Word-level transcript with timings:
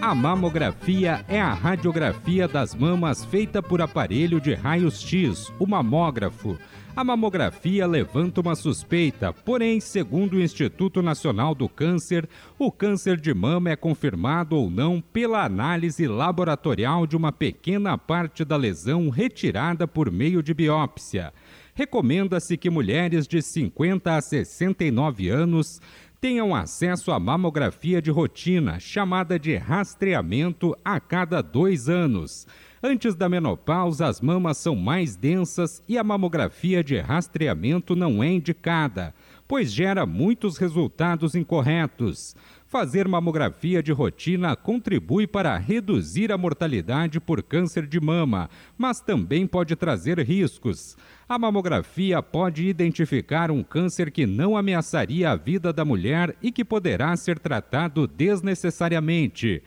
A 0.00 0.14
mamografia 0.14 1.24
é 1.28 1.38
a 1.38 1.52
radiografia 1.52 2.48
das 2.48 2.74
mamas 2.74 3.22
feita 3.24 3.62
por 3.62 3.82
aparelho 3.82 4.40
de 4.40 4.54
raios-x, 4.54 5.52
o 5.58 5.66
mamógrafo 5.66 6.58
a 6.96 7.04
mamografia 7.04 7.86
levanta 7.86 8.40
uma 8.40 8.54
suspeita, 8.56 9.32
porém, 9.32 9.80
segundo 9.80 10.34
o 10.34 10.42
Instituto 10.42 11.00
Nacional 11.00 11.54
do 11.54 11.68
Câncer, 11.68 12.28
o 12.58 12.70
câncer 12.70 13.18
de 13.18 13.32
mama 13.32 13.70
é 13.70 13.76
confirmado 13.76 14.56
ou 14.56 14.68
não 14.68 15.00
pela 15.00 15.44
análise 15.44 16.06
laboratorial 16.08 17.06
de 17.06 17.16
uma 17.16 17.30
pequena 17.30 17.96
parte 17.96 18.44
da 18.44 18.56
lesão 18.56 19.08
retirada 19.08 19.86
por 19.86 20.10
meio 20.10 20.42
de 20.42 20.52
biópsia. 20.52 21.32
Recomenda-se 21.74 22.56
que 22.56 22.68
mulheres 22.68 23.26
de 23.26 23.40
50 23.40 24.16
a 24.16 24.20
69 24.20 25.28
anos 25.28 25.80
tenham 26.20 26.54
acesso 26.54 27.10
à 27.10 27.18
mamografia 27.18 28.02
de 28.02 28.10
rotina, 28.10 28.78
chamada 28.78 29.38
de 29.38 29.56
rastreamento, 29.56 30.76
a 30.84 31.00
cada 31.00 31.40
dois 31.40 31.88
anos. 31.88 32.46
Antes 32.82 33.14
da 33.14 33.28
menopausa, 33.28 34.06
as 34.06 34.20
mamas 34.20 34.58
são 34.58 34.76
mais 34.76 35.16
densas 35.16 35.82
e 35.88 35.96
a 35.96 36.04
mamografia 36.04 36.84
de 36.84 36.98
rastreamento 36.98 37.96
não 37.96 38.22
é 38.22 38.28
indicada, 38.28 39.14
pois 39.48 39.72
gera 39.72 40.04
muitos 40.04 40.58
resultados 40.58 41.34
incorretos. 41.34 42.36
Fazer 42.70 43.08
mamografia 43.08 43.82
de 43.82 43.90
rotina 43.90 44.54
contribui 44.54 45.26
para 45.26 45.58
reduzir 45.58 46.30
a 46.30 46.38
mortalidade 46.38 47.18
por 47.18 47.42
câncer 47.42 47.84
de 47.84 47.98
mama, 47.98 48.48
mas 48.78 49.00
também 49.00 49.44
pode 49.44 49.74
trazer 49.74 50.20
riscos. 50.20 50.96
A 51.28 51.36
mamografia 51.36 52.22
pode 52.22 52.68
identificar 52.68 53.50
um 53.50 53.64
câncer 53.64 54.12
que 54.12 54.24
não 54.24 54.56
ameaçaria 54.56 55.32
a 55.32 55.34
vida 55.34 55.72
da 55.72 55.84
mulher 55.84 56.36
e 56.40 56.52
que 56.52 56.64
poderá 56.64 57.16
ser 57.16 57.40
tratado 57.40 58.06
desnecessariamente. 58.06 59.64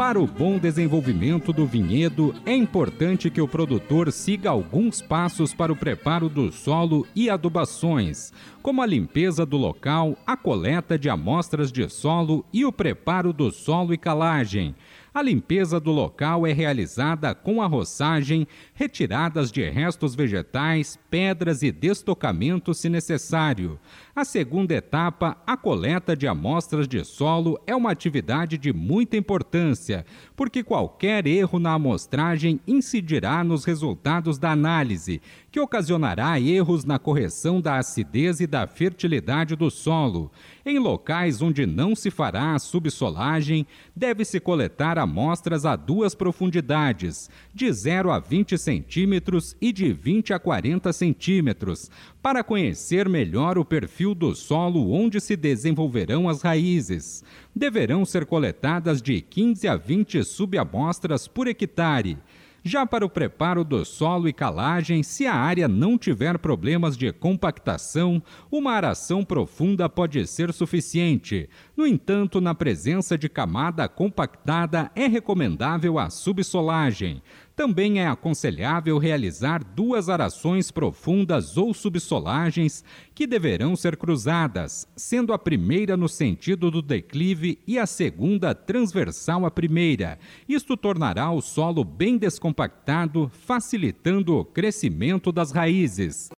Para 0.00 0.18
o 0.18 0.26
bom 0.26 0.58
desenvolvimento 0.58 1.52
do 1.52 1.66
vinhedo, 1.66 2.34
é 2.46 2.54
importante 2.54 3.28
que 3.28 3.38
o 3.38 3.46
produtor 3.46 4.10
siga 4.10 4.48
alguns 4.48 5.02
passos 5.02 5.52
para 5.52 5.70
o 5.70 5.76
preparo 5.76 6.26
do 6.26 6.50
solo 6.50 7.06
e 7.14 7.28
adubações, 7.28 8.32
como 8.62 8.82
a 8.82 8.86
limpeza 8.86 9.46
do 9.46 9.56
local, 9.56 10.16
a 10.26 10.36
coleta 10.36 10.98
de 10.98 11.08
amostras 11.08 11.72
de 11.72 11.88
solo 11.88 12.44
e 12.52 12.64
o 12.64 12.72
preparo 12.72 13.32
do 13.32 13.50
solo 13.50 13.94
e 13.94 13.98
calagem. 13.98 14.74
A 15.12 15.22
limpeza 15.22 15.80
do 15.80 15.90
local 15.90 16.46
é 16.46 16.52
realizada 16.52 17.34
com 17.34 17.60
a 17.60 17.66
roçagem, 17.66 18.46
retiradas 18.72 19.50
de 19.50 19.68
restos 19.68 20.14
vegetais, 20.14 20.96
pedras 21.10 21.64
e 21.64 21.72
destocamento 21.72 22.72
se 22.72 22.88
necessário. 22.88 23.76
A 24.14 24.24
segunda 24.24 24.72
etapa, 24.72 25.36
a 25.44 25.56
coleta 25.56 26.16
de 26.16 26.28
amostras 26.28 26.86
de 26.86 27.04
solo, 27.04 27.60
é 27.66 27.74
uma 27.74 27.90
atividade 27.90 28.56
de 28.56 28.72
muita 28.72 29.16
importância, 29.16 30.06
porque 30.36 30.62
qualquer 30.62 31.26
erro 31.26 31.58
na 31.58 31.72
amostragem 31.72 32.60
incidirá 32.64 33.42
nos 33.42 33.64
resultados 33.64 34.38
da 34.38 34.52
análise, 34.52 35.20
que 35.50 35.58
ocasionará 35.58 36.38
erros 36.38 36.84
na 36.84 37.00
correção 37.00 37.60
da 37.60 37.78
acidez 37.78 38.38
e 38.38 38.46
da 38.50 38.66
fertilidade 38.66 39.54
do 39.54 39.70
solo. 39.70 40.30
Em 40.66 40.78
locais 40.78 41.40
onde 41.40 41.64
não 41.64 41.94
se 41.94 42.10
fará 42.10 42.54
a 42.54 42.58
subsolagem, 42.58 43.66
deve-se 43.94 44.40
coletar 44.40 44.98
amostras 44.98 45.64
a 45.64 45.76
duas 45.76 46.14
profundidades, 46.14 47.30
de 47.54 47.72
0 47.72 48.10
a 48.10 48.18
20 48.18 48.58
centímetros 48.58 49.56
e 49.60 49.72
de 49.72 49.92
20 49.92 50.34
a 50.34 50.38
40 50.38 50.92
centímetros, 50.92 51.90
para 52.20 52.44
conhecer 52.44 53.08
melhor 53.08 53.56
o 53.56 53.64
perfil 53.64 54.14
do 54.14 54.34
solo 54.34 54.92
onde 54.92 55.20
se 55.20 55.36
desenvolverão 55.36 56.28
as 56.28 56.42
raízes. 56.42 57.24
Deverão 57.54 58.04
ser 58.04 58.26
coletadas 58.26 59.00
de 59.00 59.20
15 59.20 59.68
a 59.68 59.76
20 59.76 60.24
subamostras 60.24 61.28
por 61.28 61.46
hectare. 61.46 62.18
Já 62.62 62.84
para 62.84 63.06
o 63.06 63.08
preparo 63.08 63.64
do 63.64 63.84
solo 63.86 64.28
e 64.28 64.32
calagem, 64.34 65.02
se 65.02 65.26
a 65.26 65.34
área 65.34 65.66
não 65.66 65.96
tiver 65.96 66.36
problemas 66.38 66.94
de 66.94 67.10
compactação, 67.10 68.22
uma 68.50 68.72
aração 68.72 69.24
profunda 69.24 69.88
pode 69.88 70.26
ser 70.26 70.52
suficiente. 70.52 71.48
No 71.74 71.86
entanto, 71.86 72.38
na 72.38 72.54
presença 72.54 73.16
de 73.16 73.30
camada 73.30 73.88
compactada, 73.88 74.90
é 74.94 75.06
recomendável 75.06 75.98
a 75.98 76.10
subsolagem. 76.10 77.22
Também 77.60 78.00
é 78.00 78.06
aconselhável 78.06 78.96
realizar 78.96 79.62
duas 79.62 80.08
arações 80.08 80.70
profundas 80.70 81.58
ou 81.58 81.74
subsolagens 81.74 82.82
que 83.14 83.26
deverão 83.26 83.76
ser 83.76 83.98
cruzadas, 83.98 84.88
sendo 84.96 85.30
a 85.34 85.38
primeira 85.38 85.94
no 85.94 86.08
sentido 86.08 86.70
do 86.70 86.80
declive 86.80 87.58
e 87.66 87.78
a 87.78 87.84
segunda 87.84 88.54
transversal 88.54 89.44
à 89.44 89.50
primeira. 89.50 90.18
Isto 90.48 90.74
tornará 90.74 91.30
o 91.30 91.42
solo 91.42 91.84
bem 91.84 92.16
descompactado, 92.16 93.30
facilitando 93.44 94.38
o 94.38 94.42
crescimento 94.42 95.30
das 95.30 95.52
raízes. 95.52 96.30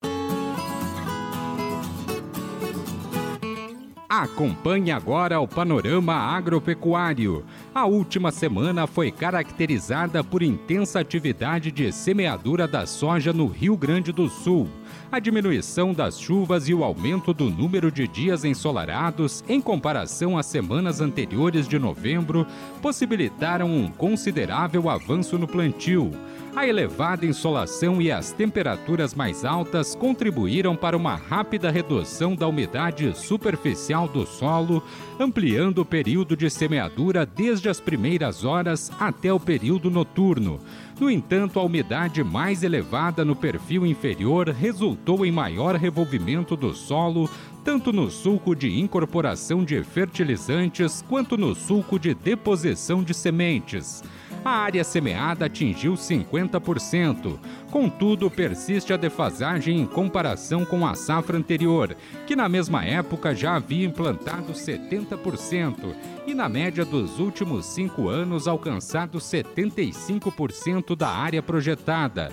Acompanhe 4.11 4.91
agora 4.91 5.39
o 5.39 5.47
panorama 5.47 6.13
agropecuário. 6.13 7.45
A 7.73 7.87
última 7.87 8.33
semana 8.33 8.85
foi 8.89 9.13
caracterizada 9.13 10.25
por 10.25 10.43
intensa 10.43 10.99
atividade 10.99 11.71
de 11.71 11.93
semeadura 11.93 12.67
da 12.67 12.87
soja 12.87 13.33
no 13.33 13.47
Rio 13.47 13.77
Grande 13.77 14.11
do 14.11 14.29
Sul. 14.29 14.69
A 15.13 15.19
diminuição 15.19 15.93
das 15.93 16.21
chuvas 16.21 16.69
e 16.69 16.75
o 16.75 16.85
aumento 16.85 17.35
do 17.35 17.51
número 17.51 17.91
de 17.91 18.07
dias 18.07 18.45
ensolarados 18.45 19.43
em 19.49 19.61
comparação 19.61 20.39
às 20.39 20.47
semanas 20.47 21.01
anteriores 21.01 21.67
de 21.67 21.79
novembro 21.79 22.47
possibilitaram 22.81 23.69
um 23.69 23.89
considerável 23.89 24.89
avanço 24.89 25.37
no 25.37 25.49
plantio. 25.49 26.13
A 26.55 26.67
elevada 26.67 27.25
insolação 27.25 28.03
e 28.03 28.11
as 28.11 28.33
temperaturas 28.33 29.15
mais 29.15 29.45
altas 29.45 29.95
contribuíram 29.95 30.75
para 30.75 30.97
uma 30.97 31.15
rápida 31.15 31.71
redução 31.71 32.35
da 32.35 32.47
umidade 32.49 33.17
superficial 33.17 34.09
do 34.09 34.27
solo, 34.27 34.83
ampliando 35.19 35.79
o 35.79 35.85
período 35.85 36.37
de 36.37 36.51
semeadura 36.51 37.25
desde 37.25 37.69
as 37.69 37.79
primeiras 37.81 38.45
horas 38.45 38.91
até 38.99 39.33
o 39.33 39.39
período 39.39 39.91
noturno. 39.91 40.61
No 41.01 41.11
entanto, 41.11 41.59
a 41.59 41.63
umidade 41.63 42.23
mais 42.23 42.63
elevada 42.63 43.25
no 43.25 43.35
perfil 43.35 43.87
inferior 43.87 44.51
resultou 44.51 45.25
em 45.25 45.33
maior 45.33 45.75
revolvimento 45.75 46.55
do 46.55 46.75
solo, 46.75 47.29
tanto 47.65 47.91
no 47.91 48.11
sulco 48.11 48.55
de 48.55 48.79
incorporação 48.79 49.65
de 49.65 49.83
fertilizantes 49.83 51.03
quanto 51.09 51.39
no 51.39 51.55
sulco 51.55 51.99
de 51.99 52.13
deposição 52.13 53.03
de 53.03 53.15
sementes 53.15 54.03
a 54.45 54.51
área 54.51 54.83
semeada 54.83 55.47
atingiu 55.47 55.95
50%. 55.95 57.39
Contudo, 57.71 58.31
persiste 58.31 58.93
a 58.93 58.97
defasagem 58.97 59.81
em 59.81 59.87
comparação 59.87 60.65
com 60.65 60.87
a 60.87 60.95
safra 60.95 61.37
anterior, 61.37 61.97
que 62.27 62.35
na 62.35 62.49
mesma 62.49 62.85
época 62.85 63.35
já 63.35 63.57
havia 63.57 63.87
implantado 63.87 64.53
70%, 64.53 65.95
e 66.27 66.35
na 66.35 66.49
média 66.49 66.85
dos 66.85 67.19
últimos 67.19 67.67
cinco 67.67 68.09
anos 68.09 68.49
alcançado 68.49 69.19
75% 69.19 70.97
da 70.97 71.09
área 71.09 71.43
projetada. 71.43 72.33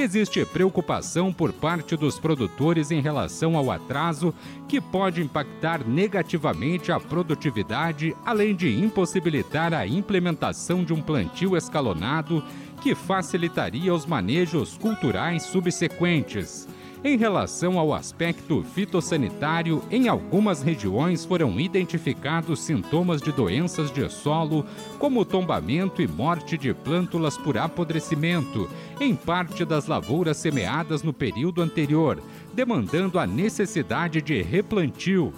Existe 0.00 0.44
preocupação 0.44 1.32
por 1.32 1.52
parte 1.52 1.96
dos 1.96 2.20
produtores 2.20 2.92
em 2.92 3.00
relação 3.00 3.56
ao 3.56 3.68
atraso, 3.68 4.32
que 4.68 4.80
pode 4.80 5.20
impactar 5.20 5.84
negativamente 5.84 6.92
a 6.92 7.00
produtividade, 7.00 8.14
além 8.24 8.54
de 8.54 8.72
impossibilitar 8.78 9.74
a 9.74 9.84
implementação 9.88 10.84
de 10.84 10.92
um 10.92 11.02
plantio 11.02 11.56
escalonado 11.56 12.44
que 12.80 12.94
facilitaria 12.94 13.92
os 13.92 14.06
manejos 14.06 14.78
culturais 14.78 15.42
subsequentes. 15.42 16.68
Em 17.04 17.16
relação 17.16 17.78
ao 17.78 17.94
aspecto 17.94 18.64
fitossanitário, 18.74 19.82
em 19.88 20.08
algumas 20.08 20.62
regiões 20.62 21.24
foram 21.24 21.58
identificados 21.60 22.58
sintomas 22.58 23.22
de 23.22 23.30
doenças 23.30 23.88
de 23.92 24.08
solo, 24.10 24.66
como 24.98 25.24
tombamento 25.24 26.02
e 26.02 26.08
morte 26.08 26.58
de 26.58 26.74
plântulas 26.74 27.38
por 27.38 27.56
apodrecimento, 27.56 28.68
em 29.00 29.14
parte 29.14 29.64
das 29.64 29.86
lavouras 29.86 30.38
semeadas 30.38 31.04
no 31.04 31.12
período 31.12 31.62
anterior, 31.62 32.20
demandando 32.52 33.20
a 33.20 33.26
necessidade 33.26 34.20
de 34.20 34.42
replantio. 34.42 35.32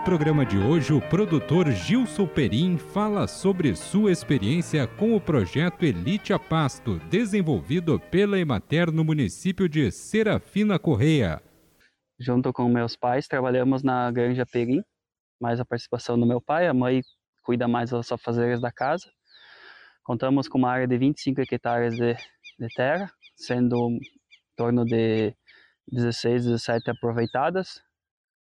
No 0.00 0.04
programa 0.04 0.46
de 0.46 0.56
hoje, 0.56 0.94
o 0.94 1.00
produtor 1.10 1.70
Gilson 1.70 2.26
Perim 2.26 2.78
fala 2.78 3.26
sobre 3.26 3.76
sua 3.76 4.10
experiência 4.10 4.86
com 4.86 5.14
o 5.14 5.20
projeto 5.20 5.84
Elite 5.84 6.32
a 6.32 6.38
Pasto, 6.38 6.98
desenvolvido 7.10 8.00
pela 8.00 8.38
Emater 8.38 8.90
no 8.90 9.04
município 9.04 9.68
de 9.68 9.90
Serafina 9.90 10.78
Correia. 10.78 11.42
Junto 12.18 12.50
com 12.50 12.66
meus 12.66 12.96
pais, 12.96 13.28
trabalhamos 13.28 13.82
na 13.82 14.10
Granja 14.10 14.46
Perim, 14.46 14.82
mais 15.38 15.60
a 15.60 15.66
participação 15.66 16.18
do 16.18 16.24
meu 16.24 16.40
pai, 16.40 16.66
a 16.66 16.72
mãe 16.72 17.02
cuida 17.42 17.68
mais 17.68 17.90
das 17.90 18.10
afazeres 18.10 18.58
da 18.58 18.72
casa. 18.72 19.04
Contamos 20.02 20.48
com 20.48 20.56
uma 20.56 20.70
área 20.70 20.88
de 20.88 20.96
25 20.96 21.42
hectares 21.42 21.94
de, 21.94 22.14
de 22.58 22.68
terra, 22.74 23.12
sendo 23.36 23.90
em 23.90 24.00
torno 24.56 24.82
de 24.86 25.36
16, 25.92 26.46
17 26.46 26.90
aproveitadas, 26.90 27.82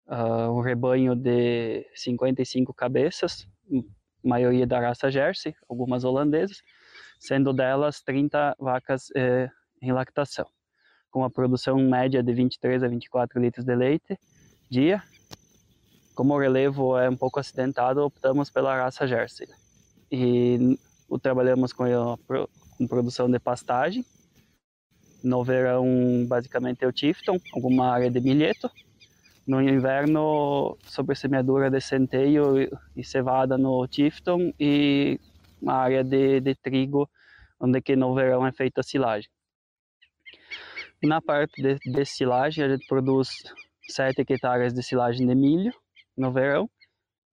uh, 0.08 0.50
um 0.50 0.60
rebanho 0.60 1.14
de 1.14 1.87
55 1.94 2.72
cabeças, 2.75 3.46
maioria 4.22 4.66
da 4.66 4.81
raça 4.81 5.10
Jersey, 5.10 5.55
algumas 5.69 6.05
holandesas, 6.05 6.62
sendo 7.20 7.52
delas 7.52 8.00
30 8.02 8.56
vacas 8.58 9.08
eh, 9.14 9.49
em 9.82 9.93
lactação, 9.93 10.46
com 11.10 11.20
uma 11.20 11.31
produção 11.31 11.78
média 11.78 12.22
de 12.22 12.32
23 12.32 12.82
a 12.82 12.88
24 12.88 13.40
litros 13.40 13.64
de 13.64 13.75
leite 13.75 14.19
dia. 14.70 15.02
Como 16.14 16.34
o 16.34 16.38
relevo 16.38 16.99
é 16.99 17.08
um 17.08 17.16
pouco 17.16 17.38
acidentado, 17.38 18.04
optamos 18.04 18.50
pela 18.50 18.76
raça 18.76 19.06
Jersey. 19.06 19.49
E 20.11 20.78
o, 21.08 21.19
trabalhamos 21.19 21.72
com, 21.72 21.84
a, 21.84 22.19
com 22.76 22.87
produção 22.87 23.31
de 23.31 23.38
pastagem. 23.38 24.04
No 25.22 25.44
verão, 25.44 25.87
basicamente, 26.26 26.84
é 26.84 26.88
o 26.88 26.93
Tifton, 26.93 27.40
alguma 27.52 27.90
área 27.90 28.11
de 28.11 28.20
milheto, 28.20 28.70
no 29.49 29.62
inverno, 29.62 30.77
sobre 30.83 31.15
semeadura 31.15 31.71
de 31.71 31.81
centeio 31.81 32.69
e 32.95 33.03
cevada 33.03 33.56
no 33.56 33.89
Tifton 33.89 34.53
e 34.61 35.19
uma 35.61 35.73
área 35.73 36.05
de, 36.05 36.39
de 36.41 36.55
trigo, 36.55 37.09
onde 37.59 37.81
que 37.81 37.97
no 37.97 38.15
verão 38.15 38.47
é 38.47 38.53
feita 38.53 38.83
a 38.83 38.85
silagem. 38.85 39.31
Na 41.03 41.23
parte 41.23 41.62
de, 41.62 41.77
de 41.79 42.05
silagem, 42.05 42.62
a 42.62 42.69
gente 42.69 42.87
produz 42.87 43.43
7 43.89 44.21
hectares 44.21 44.75
de 44.75 44.83
silagem 44.83 45.27
de 45.27 45.35
milho 45.35 45.73
no 46.15 46.31
verão 46.31 46.69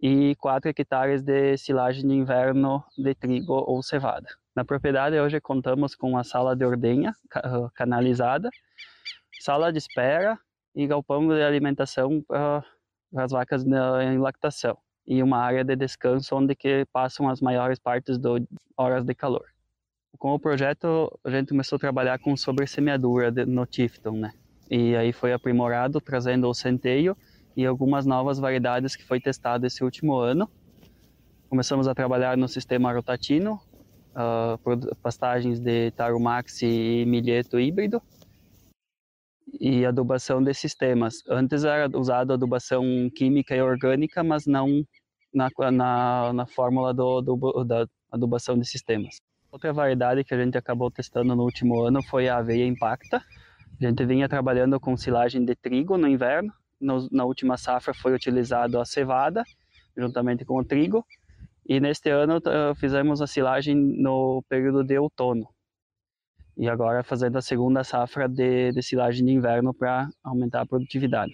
e 0.01 0.35
4 0.37 0.69
hectares 0.69 1.21
de 1.21 1.57
silagem 1.57 2.07
de 2.07 2.13
inverno 2.13 2.81
de 2.97 3.13
trigo 3.13 3.55
ou 3.67 3.83
cevada. 3.83 4.29
Na 4.55 4.63
propriedade 4.63 5.19
hoje 5.19 5.41
contamos 5.41 5.95
com 5.95 6.11
uma 6.11 6.23
sala 6.23 6.55
de 6.55 6.63
ordenha 6.63 7.13
canalizada, 7.75 8.49
sala 9.41 9.69
de 9.69 9.79
espera, 9.79 10.39
e 10.75 10.85
galpão 10.85 11.27
de 11.27 11.41
alimentação 11.41 12.21
para 12.21 12.63
as 13.15 13.31
vacas 13.31 13.63
em 13.63 14.17
lactação 14.17 14.77
e 15.07 15.23
uma 15.23 15.37
área 15.37 15.63
de 15.63 15.75
descanso 15.75 16.35
onde 16.35 16.55
que 16.55 16.85
passam 16.91 17.29
as 17.29 17.39
maiores 17.39 17.79
partes 17.79 18.17
das 18.17 18.41
horas 18.75 19.05
de 19.05 19.13
calor. 19.15 19.45
Com 20.17 20.33
o 20.33 20.39
projeto 20.39 21.11
a 21.23 21.29
gente 21.29 21.49
começou 21.49 21.77
a 21.77 21.79
trabalhar 21.79 22.19
com 22.19 22.35
sobressemeadura 22.35 23.31
no 23.45 23.65
Tifton, 23.65 24.17
né? 24.17 24.33
E 24.69 24.95
aí 24.95 25.13
foi 25.13 25.31
aprimorado 25.31 26.01
trazendo 26.01 26.49
o 26.49 26.53
centeio 26.53 27.15
e 27.55 27.65
algumas 27.65 28.05
novas 28.05 28.39
variedades 28.39 28.95
que 28.95 29.03
foi 29.03 29.19
testado 29.19 29.65
esse 29.65 29.83
último 29.83 30.15
ano. 30.15 30.49
Começamos 31.49 31.87
a 31.87 31.93
trabalhar 31.93 32.35
no 32.35 32.47
sistema 32.47 32.91
rotatino, 32.91 33.61
uh, 34.15 34.95
pastagens 35.01 35.59
de 35.59 35.91
tarumax 35.91 36.63
e 36.63 37.05
milheto 37.05 37.59
híbrido 37.59 38.01
e 39.59 39.85
adubação 39.85 40.43
de 40.43 40.53
sistemas. 40.53 41.23
Antes 41.29 41.63
era 41.63 41.89
usado 41.97 42.33
adubação 42.33 42.83
química 43.15 43.55
e 43.55 43.61
orgânica, 43.61 44.23
mas 44.23 44.45
não 44.45 44.83
na, 45.33 45.49
na, 45.71 46.33
na 46.33 46.45
fórmula 46.45 46.93
do, 46.93 47.21
do, 47.21 47.63
da 47.63 47.87
adubação 48.11 48.57
de 48.57 48.65
sistemas. 48.65 49.21
Outra 49.51 49.71
variedade 49.71 50.23
que 50.23 50.33
a 50.33 50.43
gente 50.43 50.57
acabou 50.57 50.91
testando 50.91 51.35
no 51.35 51.43
último 51.43 51.81
ano 51.83 52.01
foi 52.03 52.27
a 52.27 52.37
aveia 52.37 52.65
impacta. 52.65 53.23
A 53.81 53.85
gente 53.85 54.05
vinha 54.05 54.27
trabalhando 54.27 54.79
com 54.79 54.97
silagem 54.97 55.45
de 55.45 55.55
trigo 55.55 55.97
no 55.97 56.07
inverno. 56.07 56.51
No, 56.79 57.07
na 57.11 57.23
última 57.23 57.57
safra 57.57 57.93
foi 57.93 58.13
utilizado 58.13 58.79
a 58.79 58.85
cevada, 58.85 59.43
juntamente 59.97 60.43
com 60.43 60.57
o 60.57 60.65
trigo. 60.65 61.05
E 61.67 61.79
neste 61.79 62.09
ano 62.09 62.37
uh, 62.37 62.75
fizemos 62.75 63.21
a 63.21 63.27
silagem 63.27 63.75
no 63.75 64.43
período 64.49 64.83
de 64.83 64.97
outono 64.97 65.54
e 66.57 66.69
agora 66.69 67.03
fazendo 67.03 67.37
a 67.37 67.41
segunda 67.41 67.83
safra 67.83 68.27
de, 68.27 68.71
de 68.71 68.81
silagem 68.81 69.25
de 69.25 69.31
inverno 69.31 69.73
para 69.73 70.09
aumentar 70.23 70.61
a 70.61 70.65
produtividade. 70.65 71.33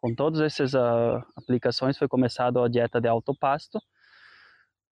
Com 0.00 0.14
todas 0.14 0.40
essas 0.40 0.74
uh, 0.74 1.22
aplicações 1.36 1.96
foi 1.96 2.08
começado 2.08 2.60
a 2.60 2.68
dieta 2.68 3.00
de 3.00 3.08
alto 3.08 3.34
pasto, 3.34 3.80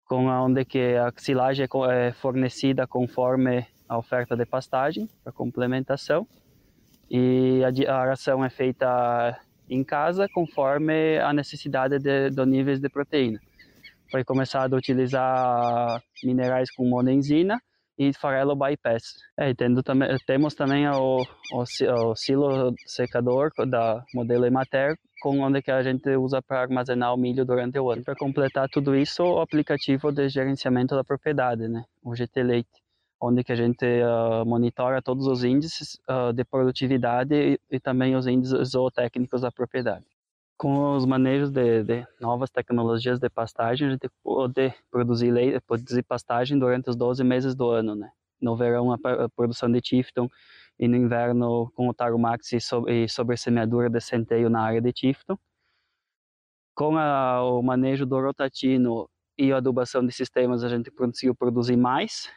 com 0.05 0.27
onde 0.27 0.65
que 0.65 0.97
a 0.97 1.13
silagem 1.17 1.67
é, 1.67 2.09
é 2.09 2.13
fornecida 2.13 2.87
conforme 2.87 3.67
a 3.89 3.99
oferta 3.99 4.37
de 4.37 4.45
pastagem 4.45 5.09
para 5.23 5.33
complementação 5.33 6.27
e 7.11 7.63
a, 7.65 7.93
a 7.93 8.07
ração 8.07 8.45
é 8.45 8.51
feita 8.51 9.39
em 9.69 9.85
casa 9.85 10.27
conforme 10.33 11.19
a 11.19 11.33
necessidade 11.33 11.99
de, 11.99 12.31
de 12.31 12.47
níveis 12.47 12.81
de 12.81 12.89
proteína. 12.89 13.41
Foi 14.11 14.25
começado 14.25 14.75
a 14.75 14.79
utilizar 14.79 16.03
minerais 16.23 16.71
com 16.71 16.89
monenzina 16.89 17.61
e 17.99 18.13
farelo 18.13 18.57
bypass. 18.57 19.15
É, 19.37 19.55
tendo 19.55 19.83
também, 19.83 20.09
temos 20.27 20.55
também 20.55 20.89
o, 20.89 21.23
o, 21.53 21.63
o 22.11 22.17
silo 22.17 22.75
secador 22.87 23.51
da 23.67 24.05
modelo 24.15 24.45
Emater, 24.47 24.97
com 25.23 25.41
onde 25.41 25.63
que 25.63 25.71
a 25.71 25.83
gente 25.83 26.09
usa 26.17 26.43
para 26.43 26.61
armazenar 26.61 27.15
o 27.15 27.17
milho 27.17 27.45
durante 27.45 27.79
o 27.79 27.91
ano. 27.91 28.05
Para 28.05 28.17
completar 28.17 28.69
tudo 28.69 28.95
isso, 28.95 29.23
o 29.23 29.41
aplicativo 29.41 30.13
de 30.13 30.29
gerenciamento 30.29 30.95
da 30.95 31.05
propriedade, 31.05 31.69
né? 31.69 31.85
o 32.03 32.15
GT 32.15 32.43
Leite, 32.43 32.83
onde 33.21 33.43
que 33.43 33.53
a 33.53 33.57
gente 33.57 33.87
uh, 33.87 34.45
monitora 34.45 35.01
todos 35.01 35.27
os 35.27 35.45
índices 35.45 35.99
uh, 36.09 36.33
de 36.33 36.45
produtividade 36.45 37.35
e, 37.35 37.61
e 37.71 37.81
também 37.81 38.17
os 38.17 38.27
índices 38.27 38.71
zootécnicos 38.71 39.41
da 39.41 39.51
propriedade 39.51 40.05
com 40.57 40.97
os 40.97 41.05
manejos 41.05 41.51
de, 41.51 41.83
de, 41.83 42.07
novas 42.21 42.51
tecnologias 42.51 43.19
de 43.19 43.29
pastagem, 43.29 43.89
a 43.89 43.91
gente 43.93 44.09
pode 44.23 44.73
produzir 44.91 45.31
leite, 45.31 45.61
produzir 45.61 46.03
pastagem 46.03 46.59
durante 46.59 46.91
os 46.91 46.97
12 46.97 47.25
meses 47.25 47.55
do 47.55 47.71
ano, 47.71 47.95
né? 47.95 48.11
No 48.41 48.57
verão, 48.57 48.93
a, 48.93 48.99
produção 49.35 49.71
de 49.71 49.81
Tifton 49.81 50.29
e 50.79 50.89
no 50.89 50.97
inverno, 50.97 51.71
com 51.75 51.89
o 51.89 51.95
Tarumax 51.95 52.53
e, 52.53 52.59
e 52.89 53.09
sobressemeadura 53.09 53.89
de 53.91 54.01
centeio 54.01 54.49
na 54.49 54.63
área 54.63 54.81
de 54.81 54.93
Tifton. 54.93 55.37
Com 56.75 56.97
a, 56.99 57.43
o 57.43 57.63
manejo 57.63 58.05
do 58.07 58.21
rotatino 58.21 59.09
e 59.39 59.53
a 59.53 59.57
adubação 59.59 60.05
de 60.05 60.13
sistemas, 60.13 60.63
a 60.65 60.69
gente 60.69 60.91
conseguiu 60.91 61.35
produzir 61.35 61.77
mais. 61.77 62.29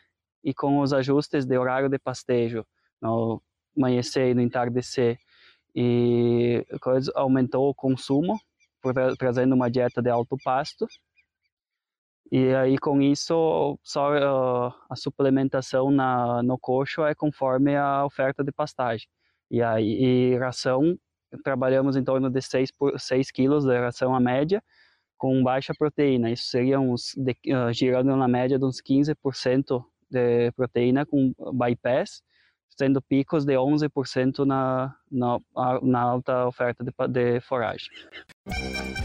E 0.44 0.54
com 0.54 0.80
os 0.80 0.94
ajustes 0.94 1.46
de 1.46 1.58
horário 1.58 1.90
de 1.90 2.00
pastejo, 2.00 2.66
no 3.02 3.42
amanhecer 3.76 4.30
e 4.30 4.34
no 4.34 4.42
entardecer, 4.42 5.20
e 5.76 6.66
coisa, 6.82 7.12
aumentou 7.16 7.70
o 7.70 7.76
consumo, 7.76 8.40
trazendo 9.18 9.54
uma 9.56 9.70
dieta 9.70 10.02
de 10.02 10.10
alto 10.10 10.38
pasto. 10.44 10.88
E 12.32 12.54
aí 12.54 12.78
com 12.78 13.02
isso 13.02 13.80
só 13.84 14.12
uh, 14.12 14.74
a 14.90 14.96
suplementação 14.96 15.90
na, 15.92 16.44
no 16.44 16.58
coxo 16.60 17.04
é 17.06 17.16
conforme 17.16 17.76
a 17.76 18.06
oferta 18.06 18.44
de 18.44 18.52
pastagem. 18.52 19.08
E 19.50 19.62
aí 19.62 20.34
e 20.34 20.38
ração, 20.38 20.98
trabalhamos 21.44 21.96
em 21.96 22.04
torno 22.04 22.30
de 22.30 22.42
6, 22.42 22.72
por, 22.72 23.00
6 23.00 23.32
quilos 23.32 23.64
de 23.66 23.78
ração 23.80 24.14
a 24.14 24.20
média, 24.20 24.62
com 25.18 25.42
baixa 25.42 25.74
proteína. 25.78 26.30
Isso 26.32 26.48
seria 26.48 26.80
uns, 26.80 27.14
de, 27.16 27.32
uh, 27.54 27.72
girando 27.72 28.16
na 28.16 28.28
média 28.28 28.60
de 28.60 28.66
uns 28.66 28.82
15% 28.82 29.84
de 30.10 30.52
proteína 30.54 31.06
com 31.06 31.34
bypass 31.54 32.22
tendo 32.76 33.02
picos 33.02 33.46
de 33.46 33.54
11% 33.54 34.46
na, 34.46 34.96
na, 35.12 35.40
na 35.82 36.00
alta 36.00 36.46
oferta 36.46 36.84
de, 36.84 36.92
de 37.10 37.40
foragem. 37.42 37.88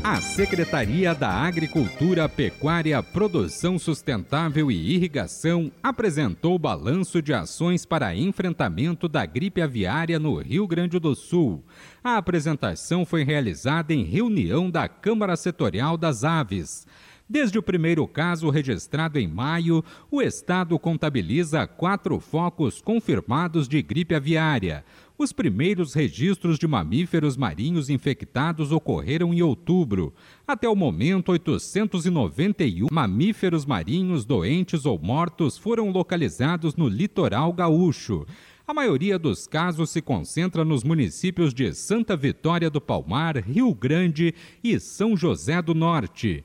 A 0.05 0.21
Secretaria 0.21 1.15
da 1.15 1.31
Agricultura, 1.31 2.29
Pecuária, 2.29 3.03
Produção 3.03 3.79
Sustentável 3.79 4.71
e 4.71 4.95
Irrigação 4.95 5.71
apresentou 5.83 6.59
balanço 6.59 7.23
de 7.23 7.33
ações 7.33 7.87
para 7.87 8.15
enfrentamento 8.15 9.09
da 9.09 9.25
gripe 9.25 9.63
aviária 9.63 10.19
no 10.19 10.37
Rio 10.39 10.67
Grande 10.67 10.99
do 10.99 11.15
Sul. 11.15 11.65
A 12.03 12.17
apresentação 12.17 13.07
foi 13.07 13.23
realizada 13.23 13.95
em 13.95 14.03
reunião 14.05 14.71
da 14.71 14.89
Câmara 14.89 15.37
Setorial 15.37 15.97
das 15.97 16.25
Aves. 16.25 16.87
Desde 17.33 17.59
o 17.59 17.63
primeiro 17.63 18.07
caso 18.07 18.51
registrado 18.51 19.19
em 19.19 19.27
maio, 19.27 19.83
o 20.11 20.21
estado 20.21 20.79
contabiliza 20.79 21.67
quatro 21.67 22.21
focos 22.21 22.83
confirmados 22.83 23.67
de 23.67 23.81
gripe 23.81 24.15
aviária. 24.15 24.85
Os 25.17 25.33
primeiros 25.33 25.95
registros 25.95 26.59
de 26.59 26.67
mamíferos 26.67 27.35
marinhos 27.35 27.89
infectados 27.89 28.71
ocorreram 28.71 29.33
em 29.33 29.41
outubro. 29.41 30.13
Até 30.47 30.69
o 30.69 30.77
momento, 30.77 31.33
891 31.33 32.89
mamíferos 32.93 33.65
marinhos 33.65 34.27
doentes 34.27 34.85
ou 34.85 34.99
mortos 34.99 35.57
foram 35.57 35.89
localizados 35.89 36.77
no 36.77 36.87
litoral 36.87 37.51
gaúcho. 37.55 38.27
A 38.69 38.75
maioria 38.75 39.19
dos 39.19 39.47
casos 39.47 39.89
se 39.89 40.03
concentra 40.03 40.67
nos 40.67 40.85
municípios 40.85 41.55
de 41.55 41.73
Santa 41.73 42.15
Vitória 42.15 42.69
do 42.69 42.79
Palmar, 42.79 43.39
Rio 43.39 43.75
Grande 43.75 44.35
e 44.63 44.79
São 44.79 45.17
José 45.17 45.63
do 45.63 45.75
Norte. 45.75 46.45